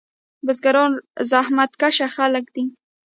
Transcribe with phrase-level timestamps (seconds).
[0.45, 0.93] بزګران
[1.31, 2.63] زحمت کشه خلک دي.